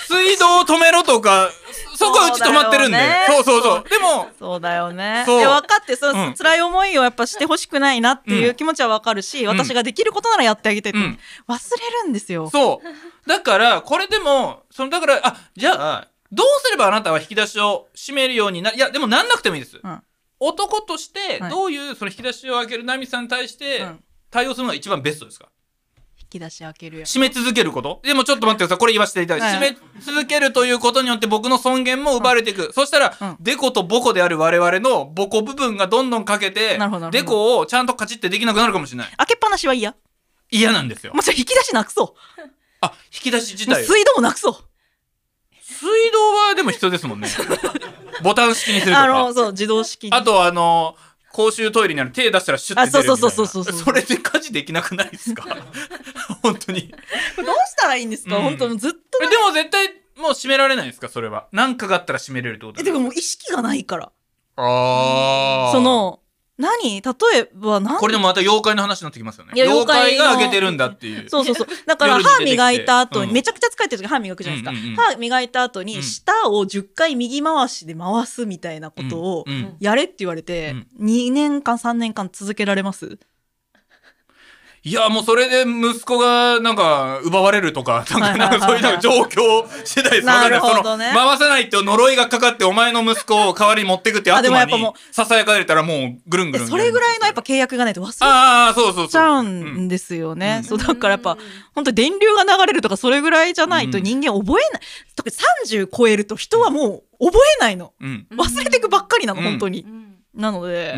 [0.07, 1.51] 水道を止めろとか、
[1.95, 2.97] そこはうち止まってるんで。
[3.27, 3.89] そそうそうそう。
[3.89, 5.23] でも、そうだよね。
[5.27, 12.49] そうで分かってそう、うん辛い思いをやっぱしてほしくないなっていううん気持ちは分かるし、私ができることならやってあげたいと思う、うん忘れるんですよ。
[12.49, 13.29] そう。
[13.29, 19.79] だから、これでも、その、だから、あ、じゃあ、どうすればあなたは引き出しを閉めるようにな、いや、でもなんなくてもいいです。
[19.81, 20.01] うん
[20.37, 24.03] 男としては、いどういう、その引き出しを開けるナミさんに対してうん、
[24.35, 25.47] 対応するのが一番ベストですか？
[26.19, 27.05] 引き出し開けるよ。
[27.05, 28.01] 閉め続けること？
[28.03, 28.77] でもちょっと待ってください。
[28.79, 32.73] これ言わせていただいて、はい閉め続けるということによって僕の尊厳も奪われていく。
[32.73, 39.07] そしたら、うんデコとボコである我々のボコ部分がどんどんかけてなるほどなるほどデコをちゃんとカチってできなくなるかもしれない。
[39.15, 39.95] 開けっぱなしは嫌。
[40.51, 41.13] 嫌なんですよ。
[41.13, 42.15] もうじゃあ引き出しなくそ
[42.81, 43.73] あ、引き出し自う。
[43.73, 43.95] もう体を。
[43.95, 44.55] 水道もなくそう。
[45.61, 46.19] 水道
[46.49, 47.29] はでも必要ですもんね。
[48.23, 49.03] ボタン式にするとか。
[49.03, 50.13] あの、そう、自動式に。
[50.13, 50.95] あとあの、
[51.35, 53.27] 公衆トイレにある手出したらシュッて出るみたいな。
[53.27, 55.43] あそうそうそうそうそうそれで家事できなくないですか？
[56.41, 56.87] 本当に。
[56.87, 61.09] どうしたらいいんですか、うん本当もうずっとえでも絶対もう閉められないですか？
[61.09, 61.47] それは。
[61.51, 64.11] なんかがあったら閉めれるってことえ、てかもう意識がないから。
[64.57, 66.21] あーそ、の、
[66.57, 67.01] 何？
[67.01, 67.97] 例えば何？
[67.99, 69.51] これでもまた妖怪の話になってきますよね。
[69.55, 71.29] 妖怪が開けてるんだっていう。
[71.29, 71.67] そうそうそう。
[71.85, 73.33] だから 歯磨いた後に、うん。
[73.33, 75.01] めちゃくちゃ疲れてる時歯磨くじゃないですか。
[75.03, 76.03] 歯磨いた後に、うん。
[76.03, 79.45] 舌を10回右回しで回すみたいなことを
[79.79, 83.19] やれって言われて、2年間3年間続けられます？
[84.87, 90.25] いや、もうそれで息子がなんか奪われるとか、なんかそういうなんか状況次第です。
[90.27, 96.67] なるほどね回さないって呪いがかかってお前の息子を代わりに持ってくってあ悪魔にやかれたらもうぐるんぐるん。
[96.67, 99.07] それぐらいのやっぱ契約がないと忘れああ、そうそうそう。
[99.07, 100.57] ちゃううんんですよね。
[100.59, 101.35] うんそうだからやっぱ、
[101.73, 104.81] 本当に電流が流れるとかそれぐらいじゃないとうん人間覚えない。
[105.15, 105.35] 特に
[105.73, 107.93] 30超えると人はもう覚えないの。
[107.99, 108.27] うん。
[108.37, 109.87] 忘れていくばっかりなの、うん本当に。
[110.35, 110.95] なので、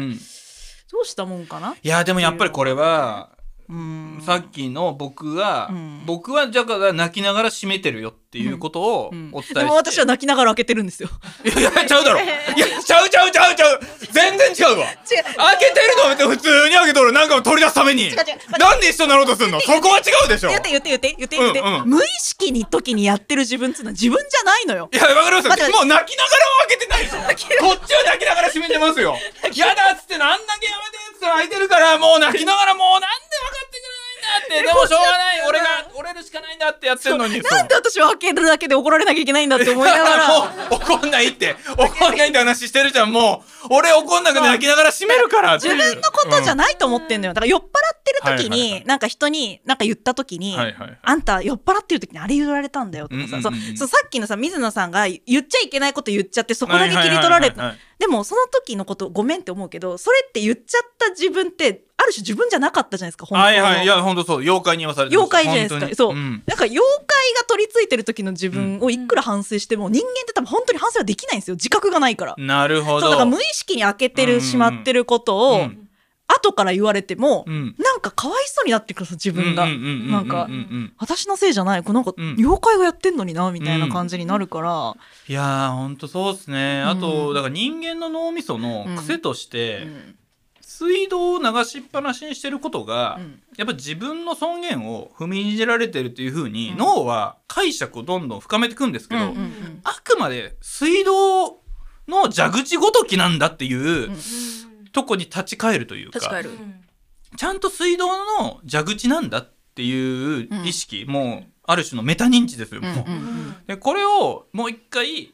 [0.92, 1.76] どうしたもんかな？
[1.84, 3.37] や、でもやっぱりこれは、うん。
[4.22, 6.04] さっきの僕が、うん。
[6.06, 9.54] 僕はだから泣きながら閉めてるよっていうことをおうん伝えして。
[9.56, 11.10] でも私は泣きながら開けてるんですよ。
[11.46, 12.20] いやちゃうだろ。
[12.24, 12.28] い
[12.60, 13.80] や、ちゃうちゃうちゃうちゃう。
[14.12, 14.86] 全然違うわ。
[14.86, 15.24] 違う。
[15.38, 17.12] 開けてるの普通に開けとる。
[17.12, 18.04] なんかを取り出すために。
[18.04, 19.62] 違う違うなんで一緒になろうとすんの？
[19.62, 20.50] そこは違うでしょ。
[20.50, 24.90] い言って言って言って言って言って、うんうん無意識に時にやってる自分っていうのは自分じゃないのよ。
[24.92, 25.72] や、わかります。
[25.72, 27.10] もう泣きながらは開けてないで。
[27.58, 29.18] こっちは泣きながら閉めてますよ。
[29.54, 33.97] やだっつって、あんだけやめてっつって開いてるから、もう泣きながらもうなんで分かってんだ
[34.42, 35.42] っってでもしょうがない。
[35.48, 37.42] 俺が折れるしかないんだってやってんのに。
[37.42, 40.68] なんで私は開けるだけで怒られなきゃいけないんだって思いながら。
[40.72, 41.56] 怒んないって。
[41.78, 43.68] 怒んないって話してるじゃんもう。
[43.76, 45.54] 俺怒んなくて泣きながら閉めるから。
[45.54, 47.34] 自分のことじゃないと思ってんのよ。
[47.34, 47.68] だから酔っ払っ
[48.04, 50.98] てる時はいはいはになんか人になんか言った時に、はいはいはい。
[51.02, 63.86] あんた酔っ払ってる時にあれ言われたんだよとかさ、うさっきのさ水野さんが言っちゃいけないこと言っちゃってそこだけ切り取られはいはいはいはいでもその時のことごめんって思うけどそれって言っちゃった自分ってある種自分じゃなかったじゃないですか本当のはいはい。
[63.86, 64.38] いや本当そう。
[64.38, 65.96] 妖怪に言わされてま妖怪じゃないですか。
[65.96, 66.44] そう、にん。
[66.46, 71.56] なんか妖怪が取り付いてる時の自分をいくら反省しても人間って多分本当に反省はできないんですよ。
[71.56, 72.36] 自覚がないから。
[72.38, 73.10] なるほど。
[73.10, 74.42] だから無意識に開けてる、うん。
[74.42, 75.87] しまってることを、うん
[76.28, 77.76] 後から言われても、うん。
[77.78, 80.54] なんかかわいそうになってくる自分が、うんうんうんうんうんなんかうん。
[80.54, 84.96] うん私のせいじゃないこれなんかうん妖怪がやってんのになみたいな感じになるから、
[85.28, 86.82] いやーほんとそうっすね。
[86.84, 90.16] あと、うんだから人間の脳みその癖として、うん。
[90.62, 93.40] 水道を流しっぱなしにしてることが、うん。
[93.58, 96.78] やっぱ自分の尊厳を踏みにじられてるというふうに、うん。
[96.78, 101.60] 脳は解釈をどんどん深めていくんですけど、うんうんあくまで水道
[102.08, 104.18] の蛇口ごときなんだっていう、うん
[104.92, 106.52] とこに立ち返るというか立ち返る。
[107.36, 108.08] ちゃんと水道
[108.42, 112.94] の蛇口なんだっていう意識、もうある種のメタ認知ですよ、うん。
[112.96, 113.10] もう。
[113.10, 113.56] うん。
[113.68, 115.34] でこれをもう一回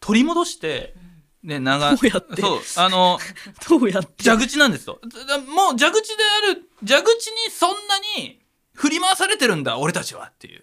[0.00, 0.94] 取り戻して、
[1.42, 2.42] ね、長どうやって？
[2.42, 3.18] そうあの
[3.68, 4.24] どうやって？
[4.24, 4.98] 蛇口なんですよ。
[5.28, 8.40] だもう蛇口である蛇口にそんなに
[8.74, 10.62] 振り回されてるんだ俺たちはっていう。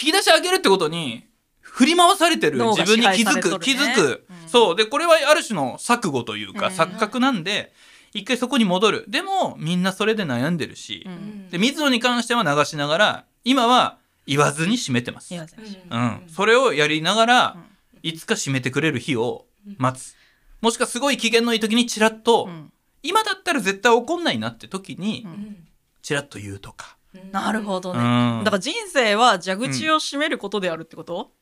[0.00, 1.26] 引き出し開けるってことに
[1.60, 4.76] 振り回されてる自分に気づく、ね気づく、うんそう。
[4.76, 6.72] でこれはある種の錯誤というか、うん。
[6.72, 7.72] 錯覚なんで
[8.12, 9.04] 一回そこに戻る。
[9.08, 11.50] でもみんなそれで悩んでるし、うん。
[11.50, 15.34] で水野に関しては流しながら今は言わずに締めてます。
[15.34, 19.46] うん、それをやりながら、うんいつか締めてくれる日を
[19.78, 20.14] 待つ。
[20.60, 22.70] もしくはすごい機嫌のいい時にチラッと、うん。
[23.02, 25.66] 今だったら絶対怒んないなって時にうん。
[26.02, 26.98] チラッと言うとか。
[27.32, 28.44] なるほどね、うん。
[28.44, 31.32] だから人生は蛇口を閉めることであるってこと、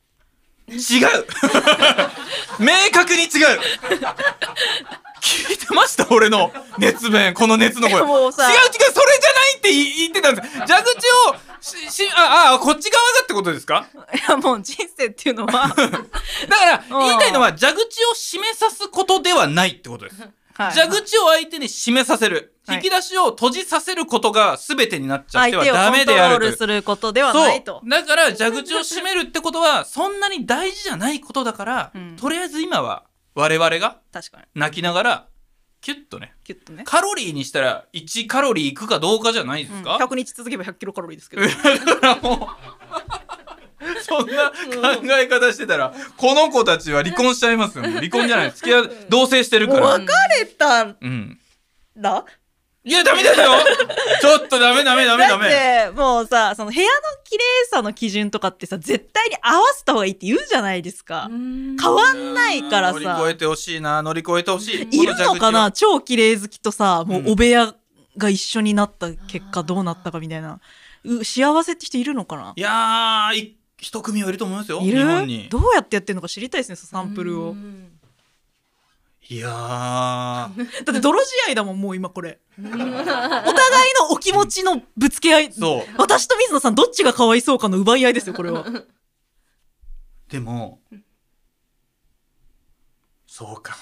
[0.67, 1.25] 違う。
[2.59, 3.29] 明確に違う。
[5.21, 7.33] 聞いてました俺の熱弁。
[7.33, 7.99] この熱の声。
[7.99, 8.49] 違う違うそれじゃ
[9.33, 10.49] ないって言ってたんです。
[10.49, 10.97] 蛇口
[11.29, 13.87] をししああこっち側がってことですか？
[14.13, 20.17] いやもう人生っていうのは、 だから言いたいのは蛇口を閉めさすことではないってことです
[20.53, 20.71] はい。
[20.73, 22.77] 蛇口を相手に閉めさせる、はい。
[22.77, 27.81] 引き出しを閉じさせることが全てになっちゃってはダメであるとすることではないと。
[27.85, 32.15] だから蛇口を閉めるってことはそんなに大事じゃないことだから、うん。
[32.15, 33.99] とりあえず今は我々が
[34.55, 35.27] 泣きながら
[35.83, 36.33] キュッとね。
[36.45, 41.43] キュッとね、カロリーにしたら1カロリーいくかどうかじゃないですうん、か、100日続けば100キロカロリーですけど。
[41.43, 41.49] だ
[41.97, 43.32] からもう
[44.01, 47.83] そんな考え方してたらこの子たちは離婚しちゃいますよ。
[47.83, 48.51] 離婚じゃない。
[48.51, 49.85] 付き合う同棲してるから。
[49.87, 50.05] 別
[50.39, 51.39] れたうん。
[51.95, 52.25] ら
[52.85, 53.45] いやダメですよ。
[54.19, 56.91] ちょっとダメダメダメダだっメてもうさその部屋の
[57.23, 65.01] 綺麗さの基準とかってさ絶対に合わせた方がいいって言うじゃないですか、変わんないから乗りさ越えてほしいな乗り越えてほしい。
[65.01, 65.71] いるのかな？
[65.71, 67.73] 超綺麗好きとさもうお部屋
[68.17, 70.59] が一緒になった結果どうなったかみたいな、
[71.05, 72.51] う幸せって人いるのかな？
[72.53, 75.49] いやーい一組はいると思いますよい日本るに。
[75.49, 77.55] どうやってやってんのか知りたいですねそのサンプルを。
[79.29, 79.51] いやー。
[80.85, 82.39] だって泥仕合だもんもう今これ。
[82.57, 82.95] お互い
[83.99, 85.53] のお気持ちのぶつけ合い。
[85.53, 85.85] そう。
[85.97, 88.65] 私と水野さんどっちがかわいそうかの奪い合いですよこれは。
[90.29, 90.81] でも
[93.27, 93.75] そうか。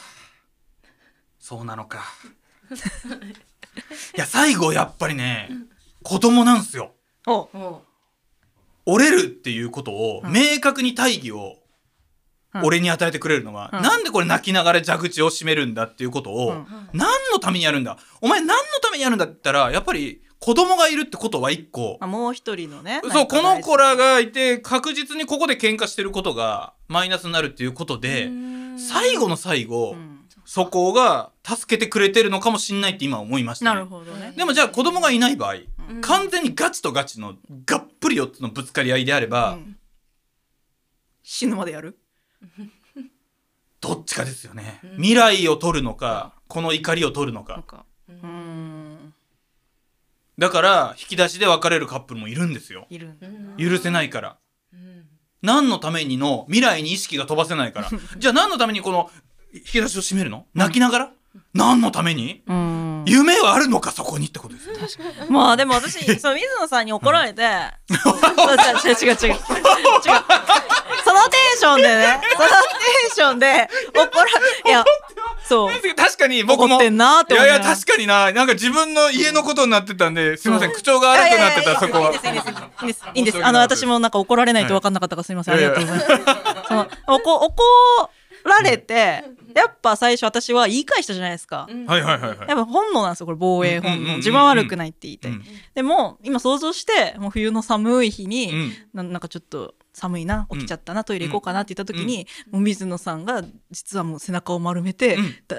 [1.40, 2.04] そうなのか。
[2.72, 5.50] いや最後やっぱりね
[6.02, 6.94] 子供なんすよ。
[7.28, 7.82] お
[8.92, 10.32] 折れるっていうことをうん。
[10.32, 11.58] 明確に大義を
[12.54, 12.66] うん。
[12.66, 13.82] 俺に与えてくれるのは、うん。
[13.82, 16.66] なんでこれ泣きながら蛇口を閉めるんだっていうことを、うん。
[16.94, 17.98] 何のためにやるんだ？
[18.22, 21.98] お前何のためにやるんだって言ったらやっぱり子供がいるってことは一個。
[22.02, 23.02] あもう一人のね。
[23.12, 28.30] そうこの子らががいて確実にここで喧嘩してることがマイナスになるっていうことで
[28.78, 29.96] 最後の最後、
[30.44, 34.34] そこが助けてくれてるのかもしんないって今思いました、ね、なるほどね。
[34.36, 35.56] でもじゃあ子供がいない場合、
[35.90, 36.02] うん。
[36.02, 37.81] 完全にガチとガチのが
[38.12, 39.78] っぷり4つのぶつかり合いであれば、うん。
[41.24, 41.98] 死ぬまでやる？
[43.80, 47.64] どっちかですよね、未来を取るのかこの怒りを取るのか。
[50.38, 52.88] だから引き出しで別れるカップルもいるんですよ。
[53.58, 54.38] 許せないから。
[55.42, 57.90] 何のためにの未来に意識が飛ばせないから。
[58.18, 59.10] じゃあ何のためにこの
[59.54, 60.46] 引き出しを閉めるの？
[60.54, 61.14] 泣きながら、
[61.54, 62.44] 何のために？
[62.48, 63.04] うん。
[63.08, 67.44] 夢はあるのかそこにってことですよまあでも私 そう水野さんに怒られて、
[68.04, 69.34] そう違う違う違う違う。
[69.34, 69.42] 違う。
[71.04, 72.22] そのテンションでね。
[72.36, 72.56] そのテ
[73.08, 74.26] ンションで怒ら
[74.70, 74.86] いや
[75.48, 75.96] そう。
[75.96, 76.76] 確かに僕も。
[76.76, 78.32] 怒ってんなっていやいや確かにな。
[78.32, 82.12] なんか自分の家のことになってたんですいません口調が悪くなってたそこは。
[82.12, 82.50] いいですいいですい
[82.84, 83.06] いです。
[83.16, 83.46] いいんです。
[83.46, 86.68] あの私もなんか怒られないと分かんなかったからすみません、はいありがとうございます。
[86.68, 88.10] その怒怒
[88.44, 89.24] られて、
[89.54, 92.38] やっぱ最初私は言い返したじゃないですか、はいはいはいはい。
[92.40, 94.18] やっぱ本能なんですよこれ防衛本能。
[94.18, 95.44] 自分は悪くないって言いたい、うん。
[95.74, 98.72] でも今想像してもう冬の寒い日に、うん。
[98.94, 105.18] ななんかちょっと寒いな起きちゃったな、トイレ行こうかなって言った時に、もう水野さんが実はもう背中を丸めて、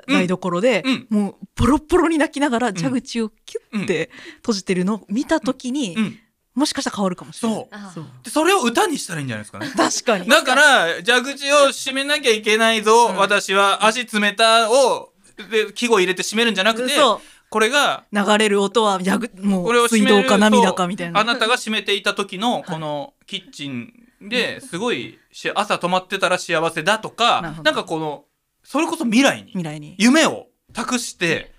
[0.09, 1.07] 台所で、うん。
[1.11, 6.19] もうボロッボロに泣きながら蛇口をキュッて閉じてるのを見た時に、うん
[6.55, 7.67] もしかしたら変わるかもしれない。
[7.95, 8.05] そう。
[8.23, 9.71] でそれを歌にしたらいいんじゃないですかね。
[9.75, 10.29] 確かに。
[10.29, 13.17] だから蛇口を閉めなきゃいけないぞ、うん。
[13.17, 15.13] 私は足詰めたを
[15.51, 16.95] で季語入れて閉めるんじゃなくて
[17.49, 21.21] これが流れる音はやぐもこれをう水道か涙かみたいな。
[21.21, 28.25] あなたが閉めていた時のこのキッチンですごいし朝泊まってたら幸せだとかなんかこの
[28.63, 29.97] それこそ未来に未来に。
[29.99, 31.52] 夢を託して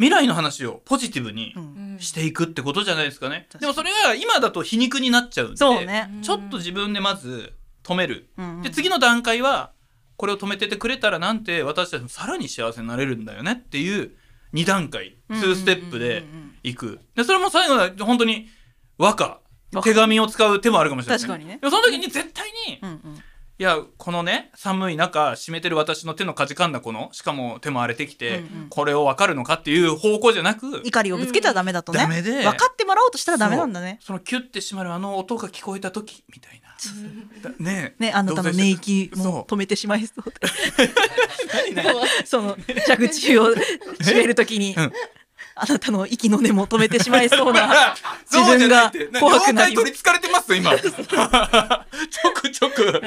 [0.00, 1.96] 未来の話をポジティブにうん。
[2.00, 3.46] していくってことじゃないですかね。
[3.52, 6.10] 確かにでもそれが今だと皮肉になっちゃうんでそうね。
[6.22, 7.52] ちょっと自分でまず
[7.84, 8.30] 止める。
[8.38, 9.72] うんで次の段階は
[10.16, 14.12] これを止めててくれたらなんて私たちもさらに幸せになれるんだよねっていう
[14.54, 16.24] 2段階2ステップで
[16.62, 17.00] いく。
[17.14, 18.48] でそれも最後は本当に
[18.96, 19.40] 和歌。
[19.84, 21.58] 手紙を使う手もあるかもしれない、確かにね。
[21.60, 23.22] でもその時に絶対に、うんうん
[23.60, 28.68] いやこのね寒い中湿めてる私の手のかじかんだこのしかも手も荒れてきて、うんうん。
[28.70, 31.98] これを分かるのかっていう方向じゃなく怒りをぶつけちゃダメだとね。
[31.98, 33.98] ダメで分かってもらおうとしたらダメなんだね。
[34.00, 36.70] そのキュッて閉まるあの音が聞こえた時みたいな。
[37.42, 41.84] だねね、あなたの寝息も止めてしまいそうで。
[42.24, 42.56] その
[42.86, 43.54] 蛇口を
[43.98, 44.92] 閉めるときに、うん
[45.54, 47.94] あなたの息の根も止めてしまいそうな
[48.30, 50.78] 自分が怖くなり取りつかれてます今。
[50.78, 53.00] ちょくちょく。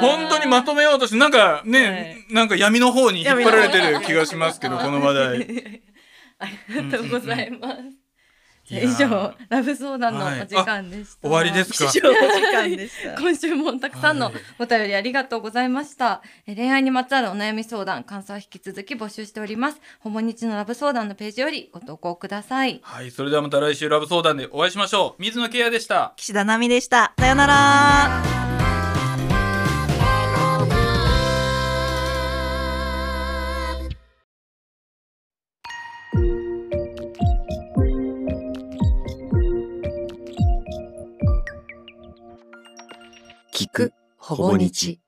[0.00, 5.82] 本当にまとめようとしてなんかね、なんか闇の方に引っ張られてる気がしますけどこの話題。
[6.40, 8.03] ありがとうございます。
[8.70, 11.28] 以上ラブ相談のお時間でした。
[11.28, 11.84] 終わりですか？
[11.84, 13.14] 以上お時間でした。
[13.20, 16.22] 今週もたくさんのお便りありがとうございました。
[16.46, 19.80] え恋愛にまつわるお悩み相談、感想は引き続き募集しております。
[20.00, 22.80] ほぼ日のラブ相談のページよりご投稿ください。
[22.82, 27.12] はいそれではまた来週ラブ相談でお会いしましょう水野ケアでした岸田奈美でした。
[27.18, 28.53] さよなら。
[44.16, 45.00] ほぼ日。